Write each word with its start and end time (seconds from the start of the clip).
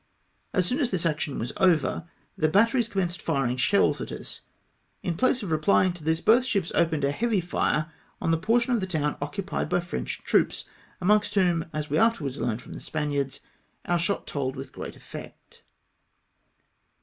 As 0.51 0.65
soon 0.65 0.79
as 0.79 0.89
this 0.89 1.05
action 1.05 1.37
was 1.37 1.53
over, 1.57 2.09
the 2.35 2.47
batteries 2.47 2.89
commenced 2.89 3.21
firing 3.21 3.55
shells 3.55 4.01
at 4.01 4.11
us. 4.11 4.41
In 5.03 5.15
place 5.15 5.43
of 5.43 5.51
replying 5.51 5.93
to 5.93 6.03
this, 6.03 6.19
both 6.21 6.43
ships 6.43 6.71
opened 6.73 7.03
a 7.03 7.11
heavy 7.11 7.39
lire 7.39 7.91
on 8.19 8.31
the 8.31 8.37
portion 8.39 8.73
of 8.73 8.79
the 8.81 8.87
town 8.87 9.15
oc 9.21 9.35
cupied 9.35 9.69
by 9.69 9.79
French 9.79 10.23
troops, 10.23 10.65
amongst 10.99 11.35
whom, 11.35 11.65
as 11.71 11.91
we 11.91 11.99
after 11.99 12.23
wards 12.23 12.39
learned 12.39 12.63
from 12.63 12.73
the 12.73 12.79
Spaniards, 12.79 13.41
our 13.85 13.99
shot 13.99 14.25
told 14.25 14.55
with 14.55 14.71
great 14.73 14.95
effect. 14.95 15.61